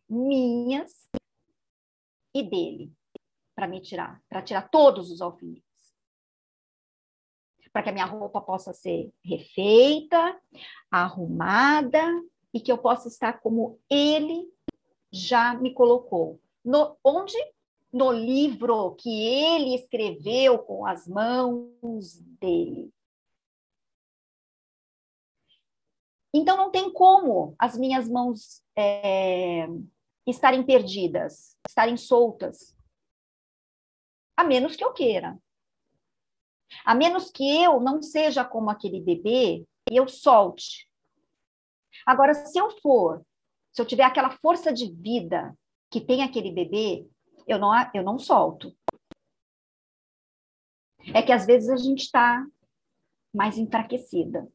[0.08, 1.10] minhas
[2.34, 2.94] e dele
[3.56, 5.66] para me tirar, para tirar todos os alfinetes.
[7.74, 10.40] Para que a minha roupa possa ser refeita,
[10.92, 12.06] arrumada
[12.54, 14.46] e que eu possa estar como ele
[15.12, 16.40] já me colocou.
[16.64, 17.38] No, onde
[17.92, 22.92] no livro que ele escreveu com as mãos dele.
[26.34, 29.68] Então, não tem como as minhas mãos é,
[30.26, 32.74] estarem perdidas, estarem soltas,
[34.38, 35.38] a menos que eu queira.
[36.86, 40.90] A menos que eu não seja como aquele bebê e eu solte.
[42.06, 43.26] Agora, se eu for,
[43.74, 45.54] se eu tiver aquela força de vida
[45.90, 47.06] que tem aquele bebê,
[47.54, 48.76] eu não, eu não solto.
[51.14, 52.46] É que às vezes a gente está
[53.34, 54.48] mais enfraquecida,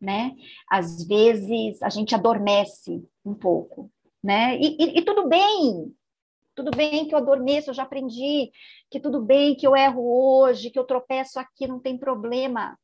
[0.00, 0.34] né?
[0.70, 3.90] Às vezes a gente adormece um pouco,
[4.22, 4.56] né?
[4.58, 5.94] E, e, e tudo bem,
[6.54, 8.50] tudo bem que eu adormeço, eu já aprendi
[8.90, 12.78] que tudo bem que eu erro hoje, que eu tropeço aqui, não tem problema.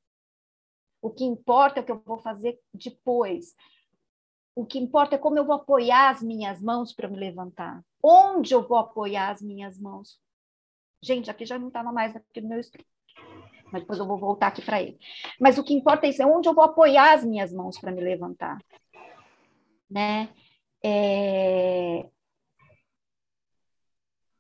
[1.01, 3.55] O que importa é o que eu vou fazer depois.
[4.55, 7.83] O que importa é como eu vou apoiar as minhas mãos para me levantar.
[8.03, 10.21] Onde eu vou apoiar as minhas mãos?
[11.03, 12.91] Gente, aqui já não estava mais aqui no meu script.
[13.73, 14.99] Mas depois eu vou voltar aqui para ele.
[15.39, 17.93] Mas o que importa é isso, é onde eu vou apoiar as minhas mãos para
[17.93, 18.59] me levantar.
[19.89, 20.29] Né?
[20.83, 22.09] É...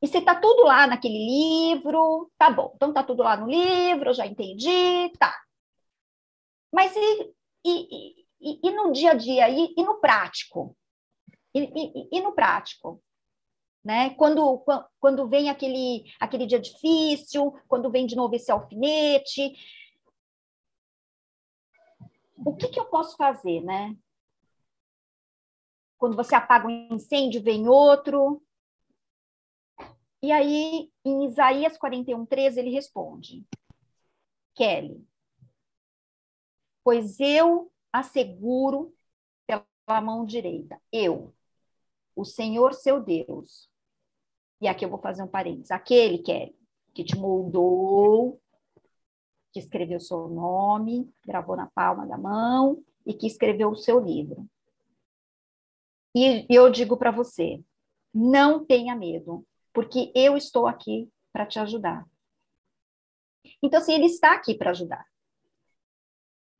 [0.03, 1.18] E se está tudo lá naquele
[1.73, 2.73] livro, tá bom.
[2.75, 5.35] Então está tudo lá no livro, eu já entendi, tá.
[6.73, 7.33] Mas e,
[7.64, 10.76] e, e, e no dia a dia, e, e no prático?
[11.55, 13.03] E, e, no prático?
[13.85, 14.11] Né?
[14.14, 14.64] Quando,
[14.98, 19.53] quando vem aquele, aquele dia difícil, quando vem de novo esse alfinete,
[22.37, 23.96] o que, que eu posso fazer, né?
[25.98, 28.42] Quando você apaga um incêndio, vem outro.
[30.22, 33.44] E aí, em Isaías 41, 13, ele responde:
[34.55, 35.07] Kelly,
[36.83, 38.94] pois eu asseguro
[39.46, 41.35] pela mão direita, eu,
[42.14, 43.68] o Senhor seu Deus.
[44.61, 45.70] E aqui eu vou fazer um parênteses.
[45.70, 46.55] Aquele, Kelly,
[46.94, 48.40] que te moldou,
[49.53, 54.46] que escreveu seu nome, gravou na palma da mão e que escreveu o seu livro.
[56.14, 57.62] E eu digo para você,
[58.12, 62.07] não tenha medo, porque eu estou aqui para te ajudar.
[63.62, 65.10] Então, assim, ele está aqui para ajudar.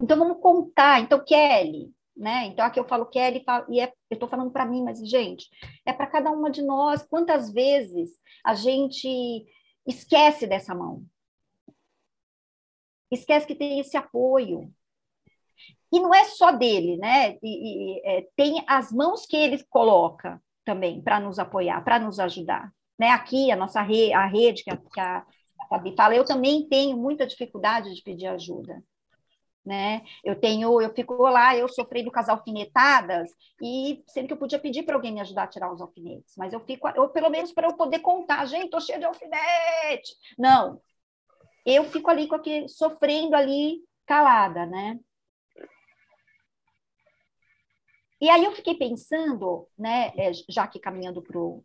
[0.01, 1.01] Então, vamos contar.
[1.01, 2.47] Então, Kelly, né?
[2.47, 5.49] Então, aqui eu falo Kelly, e é, eu estou falando para mim, mas, gente,
[5.85, 7.03] é para cada uma de nós.
[7.03, 8.11] Quantas vezes
[8.45, 9.47] a gente
[9.87, 11.05] esquece dessa mão?
[13.11, 14.73] Esquece que tem esse apoio.
[15.93, 17.37] E não é só dele, né?
[17.43, 22.21] E, e é, tem as mãos que ele coloca também para nos apoiar, para nos
[22.21, 22.73] ajudar.
[22.99, 23.11] Né?
[23.11, 25.27] Aqui, a nossa rede, a rede que a, que a
[25.69, 28.83] Fabi fala, eu também tenho muita dificuldade de pedir ajuda
[29.65, 30.03] né?
[30.25, 33.31] Eu tenho, eu fico lá, eu sofrendo com as alfinetadas
[33.63, 36.53] e sendo que eu podia pedir para alguém me ajudar a tirar os alfinetes, mas
[36.53, 40.15] eu fico, eu pelo menos para eu poder contar, gente, tô cheia de alfinete.
[40.39, 40.81] Não.
[41.65, 44.99] Eu fico ali com aquele sofrendo ali calada, né?
[48.21, 51.65] E aí eu fiquei pensando, né, é, já que caminhando para o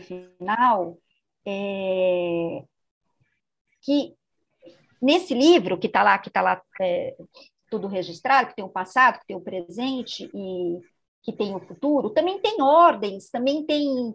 [0.00, 0.98] final,
[1.46, 2.64] é,
[3.80, 4.16] que
[5.00, 7.16] Nesse livro que está lá, que está lá é,
[7.70, 10.80] tudo registrado, que tem o passado, que tem o presente e
[11.22, 14.14] que tem o futuro, também tem ordens, também tem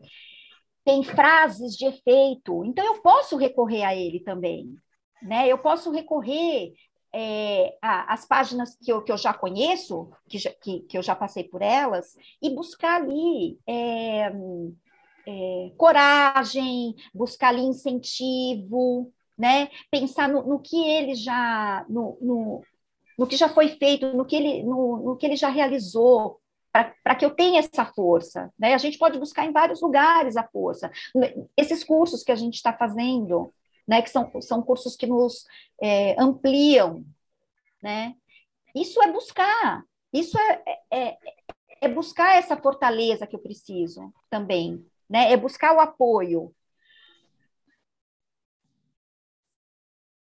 [0.86, 2.64] tem frases de efeito.
[2.66, 4.74] Então eu posso recorrer a ele também,
[5.22, 5.48] né?
[5.48, 6.74] Eu posso recorrer
[7.14, 11.16] é, às páginas que eu, que eu já conheço, que, já, que, que eu já
[11.16, 14.32] passei por elas, e buscar ali é,
[15.28, 19.70] é, coragem, buscar ali incentivo, né?
[19.90, 22.64] Pensar no, no que ele já, no, no,
[23.18, 27.16] no, que já foi feito, no que ele, no, no que ele já realizou, para
[27.16, 28.54] que eu tenha essa força.
[28.60, 28.74] Né?
[28.74, 30.92] A gente pode buscar em vários lugares a força.
[31.56, 33.54] Esses cursos que a gente está fazendo,
[33.88, 35.46] né, que são, são cursos que nos
[35.82, 37.04] é, ampliam,
[37.82, 38.14] né?
[38.76, 41.18] Isso é buscar, isso é, é,
[41.82, 45.32] é, buscar essa fortaleza que eu preciso também, né?
[45.32, 46.54] É buscar o apoio,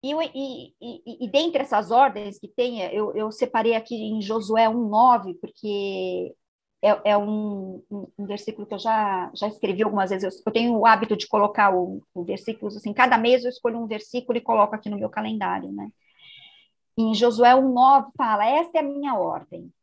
[0.06, 4.68] E, e, e, e, dentre essas ordens que tem, eu, eu separei aqui em Josué
[4.70, 6.36] 1,9, porque
[6.80, 10.24] é, é um, um, um, versículo que eu já, já escrevi algumas vezes.
[10.24, 13.80] Eu, eu tenho o hábito de colocar o, o versículos, assim, cada mês eu escolho
[13.80, 15.90] um versículo e coloco aqui no meu calendário, né?
[16.96, 19.74] Em Josué 1,9 fala: Esta é a minha ordem.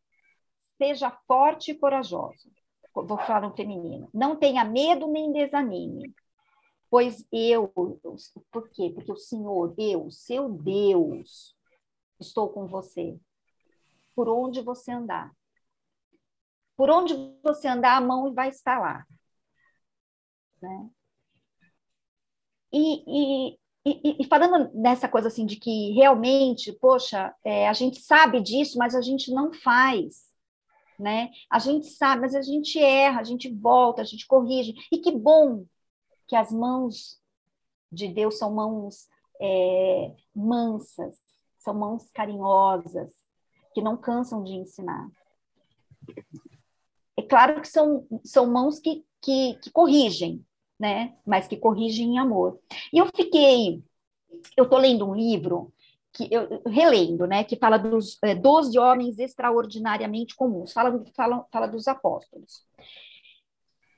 [0.79, 2.49] Seja forte e corajoso.
[2.95, 4.09] Vou falar no feminino.
[4.15, 6.15] Não tenha medo nem desanime
[6.93, 7.69] Pois eu,
[8.51, 8.93] por quê?
[8.95, 11.57] Porque o Senhor, Deus, seu Deus,
[12.21, 13.19] estou com você.
[14.15, 15.35] Por onde você andar.
[16.77, 19.07] Por onde você andar, a mão vai estar lá.
[20.61, 20.91] Né?
[22.71, 28.03] E, e, e, e, falando nessa coisa assim de que realmente, poxa, é, a gente
[28.03, 30.31] sabe disso, mas a gente não faz,
[30.99, 31.31] né?
[31.51, 34.75] A gente sabe, mas a gente erra, a gente volta, a gente corrige.
[34.93, 35.65] E que bom
[36.33, 37.21] que as mãos
[37.93, 39.07] de Deus são mãos
[39.39, 41.15] é, mansas,
[41.59, 43.13] são mãos carinhosas,
[43.75, 45.11] que não cansam de ensinar.
[47.19, 50.43] É claro que são, são mãos que, que, que corrigem,
[50.81, 51.19] né?
[51.27, 52.59] Mas que corrigem em amor.
[52.91, 53.85] E eu fiquei
[54.57, 55.71] eu estou lendo um livro
[56.15, 61.67] que eu relendo, né, que fala dos é, 12 homens extraordinariamente comuns, fala, fala, fala
[61.67, 62.65] dos apóstolos.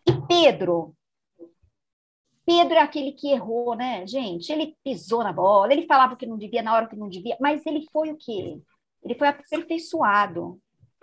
[0.05, 0.97] E Pedro,
[2.47, 4.53] Pedro é aquele que errou, né, gente?
[4.53, 7.65] Ele pisou na bola, ele falava que não devia na hora que não devia, mas
[7.65, 8.61] ele foi o quê?
[9.03, 10.61] Ele foi aperfeiçoado,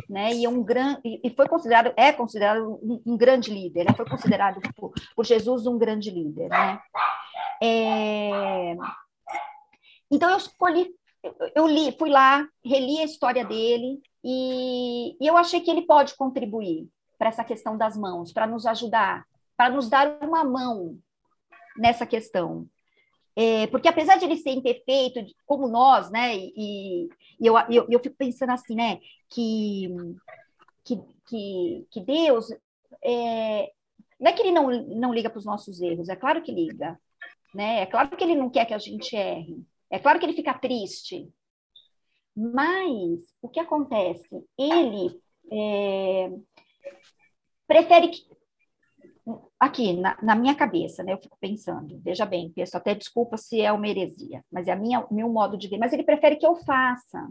[0.09, 0.33] né?
[0.33, 3.93] E é um grande e foi considerado é considerado um, um grande líder, né?
[3.95, 6.79] Foi considerado por, por, Jesus um grande líder, né?
[7.61, 8.75] É...
[10.11, 10.93] Então eu escolhi
[11.55, 16.15] eu li, fui lá, reli a história dele e, e eu achei que ele pode
[16.15, 19.23] contribuir para essa questão das mãos, para nos ajudar,
[19.55, 20.97] para nos dar uma mão
[21.77, 22.67] nessa questão.
[23.35, 27.07] É, porque apesar de ele ser imperfeito, como nós, né, e,
[27.39, 29.87] e eu, eu, eu, fico pensando assim, né, que,
[30.83, 32.51] que, que, que Deus,
[33.03, 33.71] é,
[34.19, 36.99] não é que ele não, não liga para os nossos erros, é claro que liga,
[37.55, 40.33] né, é claro que ele não quer que a gente erre, é claro que ele
[40.33, 41.31] fica triste,
[42.35, 44.43] mas o que acontece?
[44.57, 45.19] Ele
[45.51, 46.31] é,
[47.67, 48.30] prefere que.
[49.61, 53.61] Aqui, na, na, minha cabeça, né, eu fico pensando, veja bem, peço até desculpa se
[53.61, 56.55] é uma heresia, mas é o meu modo de ver, mas ele prefere que eu
[56.55, 57.29] faça.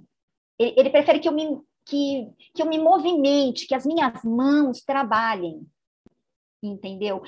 [0.57, 4.81] Ele, ele prefere que eu, me, que, que eu me movimente, que as minhas mãos
[4.81, 5.67] trabalhem.
[6.63, 7.21] Entendeu?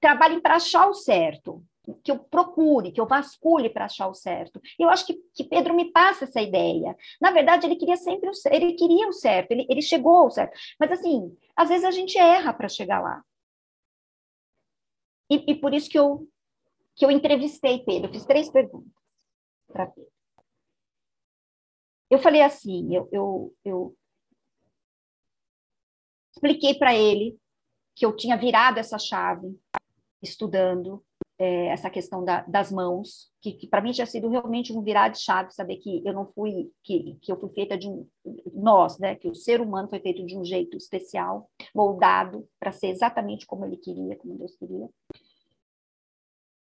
[0.00, 1.62] trabalhem para achar o certo
[2.02, 4.58] que eu procure, que eu vasculhe para achar o certo.
[4.78, 6.96] Eu acho que, que, Pedro me passa essa ideia.
[7.20, 10.56] Na verdade, ele queria sempre o ele queria o certo, ele, ele chegou ao certo.
[10.78, 13.22] Mas assim, às vezes a gente erra para chegar lá.
[15.30, 16.28] E, e, por isso que eu
[16.96, 18.92] que eu entrevistei Pedro, fiz três perguntas
[19.68, 20.12] para Pedro.
[22.10, 23.96] Eu falei assim, eu, eu, eu
[26.32, 27.38] expliquei para ele
[27.94, 29.58] que eu tinha virado essa chave
[30.20, 31.02] estudando
[31.40, 35.08] é, essa questão da, das mãos, que, que para mim tinha sido realmente um virar
[35.08, 38.06] de chave, saber que eu não fui, que, que eu fui feita de um,
[38.52, 42.88] nós, né, que o ser humano foi feito de um jeito especial, moldado para ser
[42.88, 44.86] exatamente como ele queria, como Deus queria.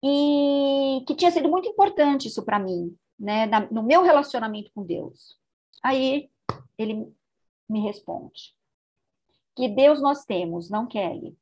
[0.03, 4.83] E que tinha sido muito importante isso para mim, né, na, no meu relacionamento com
[4.83, 5.37] Deus.
[5.83, 6.29] Aí
[6.77, 7.13] ele
[7.67, 8.55] me responde:
[9.55, 11.37] que Deus nós temos, não Kelly.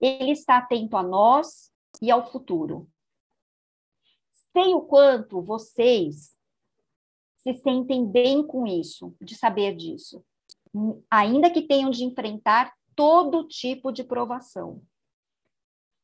[0.00, 2.88] Ele está atento a nós e ao futuro.
[4.52, 6.36] Sei o quanto vocês
[7.38, 10.24] se sentem bem com isso, de saber disso,
[11.10, 14.82] ainda que tenham de enfrentar todo tipo de provação.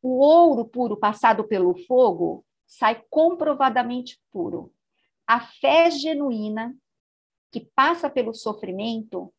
[0.07, 4.71] O ouro puro passado pelo fogo sai comprovadamente puro.
[5.27, 6.77] A fé genuína
[7.51, 9.33] que passa pelo sofrimento,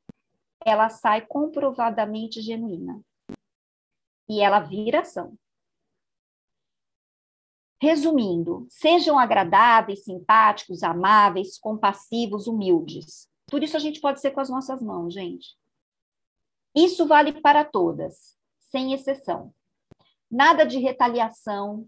[0.66, 3.00] ela sai comprovadamente genuína.
[4.28, 5.38] E ela vira ação.
[7.80, 13.30] Resumindo, sejam agradáveis, simpáticos, amáveis, compassivos, humildes.
[13.46, 15.56] Tudo isso a gente pode ser com as nossas mãos, gente.
[16.76, 19.54] Isso vale para todas, sem exceção.
[20.30, 21.88] Nada de retaliação,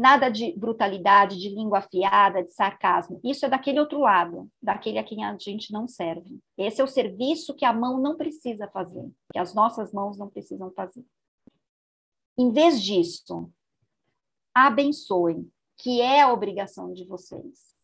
[0.00, 3.20] nada de brutalidade, de língua afiada, de sarcasmo.
[3.22, 6.40] Isso é daquele outro lado, daquele a quem a gente não serve.
[6.56, 10.30] Esse é o serviço que a mão não precisa fazer, que as nossas mãos não
[10.30, 11.04] precisam fazer.
[12.38, 13.52] Em vez disso,
[14.54, 17.76] abençoem, que é a obrigação de vocês.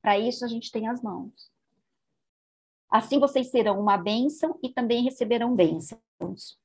[0.00, 1.50] Para isso a gente tem as mãos.
[2.88, 6.56] Assim vocês serão uma bênção e também receberão bênçãos.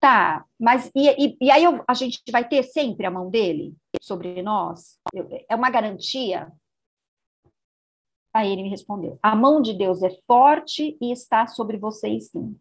[0.00, 3.74] Tá, mas e, e, e aí eu, a gente vai ter sempre a mão dele
[4.00, 4.98] sobre nós?
[5.48, 6.52] É uma garantia?
[8.32, 12.56] Aí ele me respondeu: a mão de Deus é forte e está sobre vocês sim.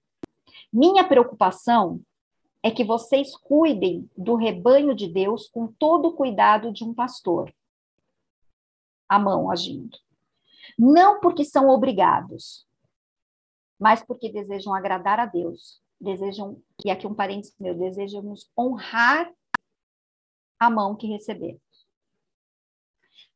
[0.74, 2.02] Minha preocupação
[2.64, 7.54] é que vocês cuidem do rebanho de Deus com todo o cuidado de um pastor.
[9.08, 9.98] A mão agindo.
[10.78, 12.68] Não porque são obrigados,
[13.80, 15.80] mas porque desejam agradar a Deus.
[16.00, 19.32] Desejam, e aqui um parênteses meu, desejamos honrar
[20.60, 21.62] a mão que recebemos.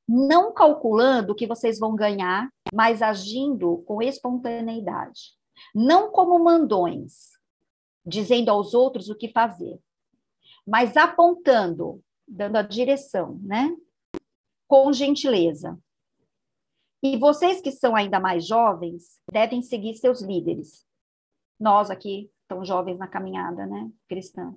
[0.07, 5.33] Não calculando o que vocês vão ganhar, mas agindo com espontaneidade.
[5.73, 7.31] Não como mandões,
[8.05, 9.79] dizendo aos outros o que fazer,
[10.65, 13.75] mas apontando, dando a direção, né?
[14.67, 15.79] Com gentileza.
[17.03, 20.85] E vocês que são ainda mais jovens devem seguir seus líderes.
[21.59, 24.53] Nós aqui, tão jovens na caminhada, né, cristã.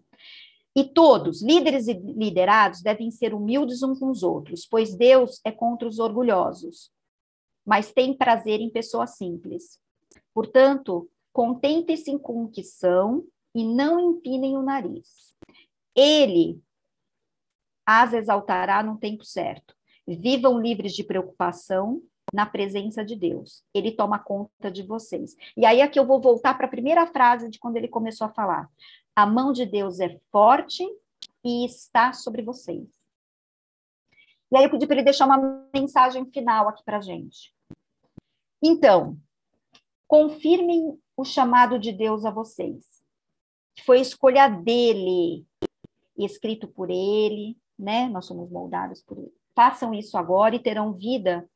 [0.75, 5.53] E todos, líderes e liderados, devem ser humildes uns com os outros, pois Deus é
[5.53, 6.91] contra os orgulhosos,
[7.65, 9.79] mas tem prazer em pessoas simples.
[10.35, 13.25] Portanto, contentem-se com o que são
[13.55, 15.33] e não empinem o nariz.
[15.95, 16.61] Ele
[17.87, 19.73] as exaltará no tempo certo.
[20.05, 22.03] Vivam livres de preocupação
[22.35, 23.65] na presença de Deus.
[23.73, 25.37] Ele toma conta de vocês.
[25.57, 28.33] E aí aqui eu vou voltar para a primeira frase de quando ele começou a
[28.33, 28.69] falar.
[29.15, 30.85] A mão de Deus é forte
[31.45, 32.89] e está sobre vocês.
[34.51, 37.55] E aí eu pedi para ele deixar uma mensagem final aqui para gente.
[38.61, 39.17] Então,
[40.09, 43.01] confirmem o chamado de Deus a vocês.
[43.87, 45.47] Foi escolha dele,
[46.19, 48.09] escrito por ele, né?
[48.09, 49.33] Nós somos moldados por ele.
[49.55, 51.49] Façam isso agora e terão vida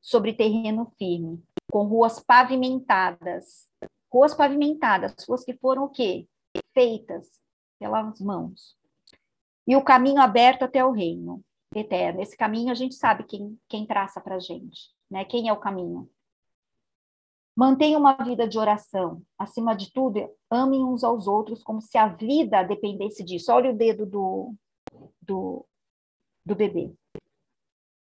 [0.00, 3.68] sobre terreno firme, com ruas pavimentadas.
[4.12, 6.26] Ruas pavimentadas, ruas que foram o quê?
[6.72, 7.28] Feitas
[7.78, 8.76] pelas mãos.
[9.66, 11.42] E o caminho aberto até o reino
[11.74, 12.22] eterno.
[12.22, 15.24] Esse caminho a gente sabe quem, quem traça para a gente, né?
[15.24, 16.08] Quem é o caminho?
[17.54, 19.20] Mantenham uma vida de oração.
[19.36, 23.52] Acima de tudo, amem uns aos outros como se a vida dependesse disso.
[23.52, 24.54] Olha o dedo do,
[25.20, 25.66] do,
[26.46, 26.94] do bebê.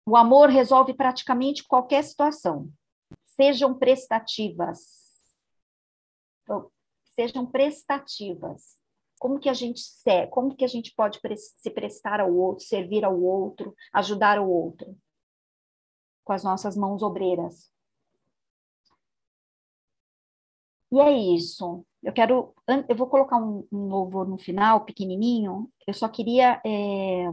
[0.09, 2.73] O amor resolve praticamente qualquer situação.
[3.27, 4.79] Sejam prestativas.
[7.15, 8.79] Sejam prestativas.
[9.19, 9.83] Como que a gente
[10.31, 14.97] como que a gente pode se prestar ao outro, servir ao outro, ajudar o outro?
[16.25, 17.71] Com as nossas mãos obreiras.
[20.91, 21.85] E é isso.
[22.03, 22.55] Eu quero,
[22.89, 25.71] eu vou colocar um, um louvor no final, pequenininho.
[25.87, 27.27] Eu só queria é,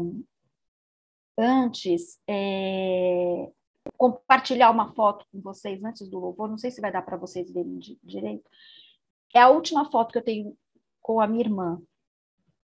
[1.38, 3.52] antes é,
[3.98, 6.50] compartilhar uma foto com vocês antes do louvor.
[6.50, 8.50] Não sei se vai dar para vocês verem direito.
[9.34, 10.58] É a última foto que eu tenho
[11.02, 11.82] com a minha irmã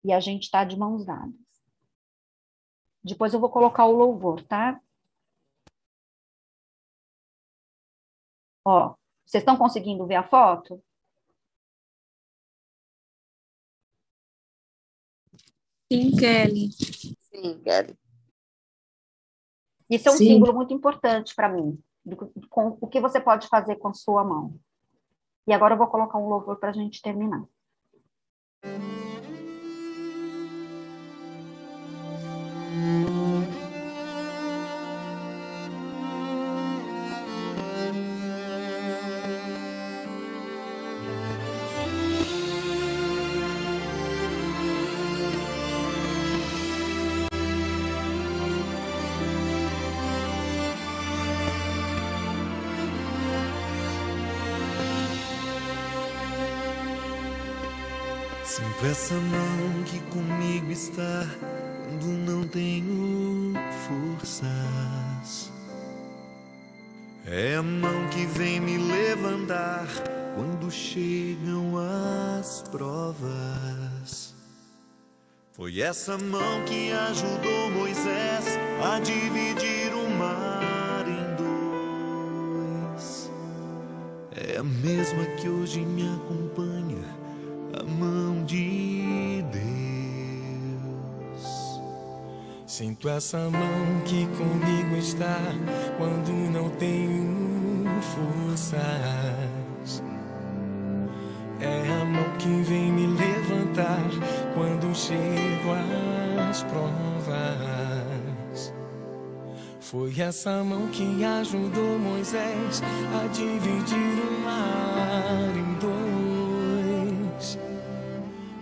[0.04, 1.34] e a gente está de mãos dadas.
[3.02, 4.80] Depois eu vou colocar o louvor, tá?
[8.64, 10.82] Ó, vocês estão conseguindo ver a foto?
[15.90, 16.72] Sim, Kelly.
[16.72, 17.96] Sim, Kelly.
[19.90, 20.26] Isso é um Sim.
[20.26, 22.16] símbolo muito importante para mim, do,
[22.48, 24.54] com o que você pode fazer com sua mão.
[25.46, 27.44] E agora eu vou colocar um louvor para a gente terminar.
[60.86, 61.26] Está
[61.84, 63.54] quando não tenho
[63.86, 65.52] forças.
[67.26, 69.88] É a mão que vem me levantar
[70.36, 71.74] quando chegam
[72.38, 74.34] as provas.
[75.52, 78.44] Foi essa mão que ajudou Moisés
[78.84, 81.34] a dividir o mar em
[82.94, 83.30] dois.
[84.36, 86.75] É a mesma que hoje me acompanha,
[92.76, 95.38] Sinto essa mão que comigo está
[95.96, 100.02] quando não tenho forças.
[101.58, 104.04] É a mão que vem me levantar
[104.52, 105.72] quando chego
[106.50, 106.92] às provas.
[109.80, 112.82] Foi essa mão que ajudou Moisés
[113.22, 117.58] a dividir o mar em dois.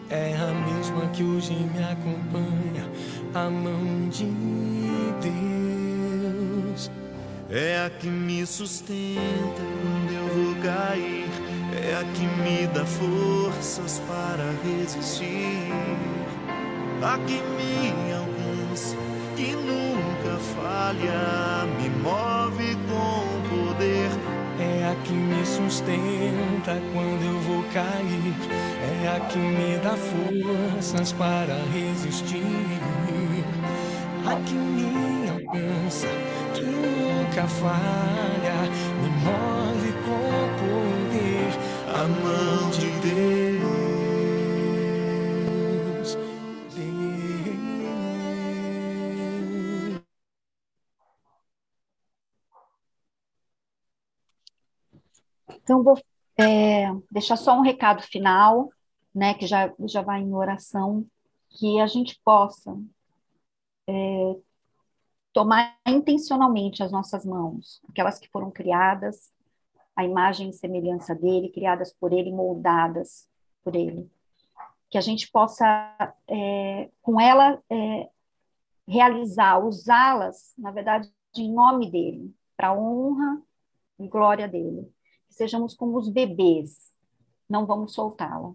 [0.09, 2.89] É a mesma que hoje me acompanha,
[3.35, 4.26] a mão de
[5.20, 6.91] Deus.
[7.51, 11.28] É a que me sustenta quando eu vou cair.
[11.72, 15.72] É a que me dá forças para resistir.
[17.03, 18.97] A que me alcança,
[19.37, 24.11] que nunca falha, me move com poder.
[24.61, 28.35] É a que me sustenta quando eu vou cair.
[29.03, 33.03] É a que me dá forças para resistir.
[34.27, 36.07] A que me alcança,
[36.55, 38.55] que nunca falha,
[39.03, 41.53] me move com poder.
[41.93, 43.85] A mão de Deus.
[46.75, 46.95] Deus.
[55.51, 55.99] Então, vou
[56.39, 58.70] é, deixar só um recado final,
[59.14, 61.07] né, que já, já vai em oração,
[61.51, 62.75] que a gente possa
[63.87, 64.37] é,
[65.32, 69.32] tomar intencionalmente as nossas mãos, aquelas que foram criadas,
[69.97, 73.28] a imagem e semelhança dele, criadas por ele, moldadas
[73.62, 74.11] por ele.
[74.91, 75.66] Que a gente possa,
[76.28, 78.09] é, com ela, é,
[78.87, 83.43] realizar, usá-las, na verdade, em nome dele, para honra
[83.99, 84.93] e glória dele.
[85.28, 86.93] Que sejamos como os bebês,
[87.49, 88.53] não vamos soltá-la.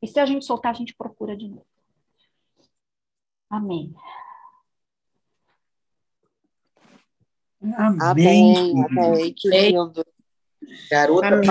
[0.00, 1.71] E se a gente soltar, a gente procura de novo.
[3.52, 3.94] Amém.
[7.76, 8.82] Amém.
[8.82, 9.34] Amém.
[9.36, 10.02] Que lindo.
[10.90, 11.42] Garota